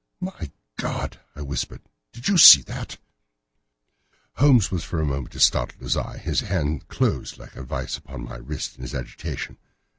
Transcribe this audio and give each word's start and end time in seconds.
"My 0.19 0.49
God!" 0.77 1.19
I 1.35 1.43
whispered; 1.43 1.83
"did 2.11 2.27
you 2.27 2.39
see 2.39 2.63
it?" 2.65 2.97
Holmes 4.37 4.71
was 4.71 4.83
for 4.83 4.97
the 4.97 5.05
moment 5.05 5.35
as 5.35 5.45
startled 5.45 5.83
as 5.83 5.95
I. 5.95 6.17
His 6.17 6.39
hand 6.39 6.87
closed 6.87 7.37
like 7.37 7.55
a 7.55 7.61
vice 7.61 7.97
upon 7.99 8.23
my 8.23 8.37
wrist 8.37 8.77
in 8.77 8.81
his 8.81 8.95
agitation. 8.95 9.59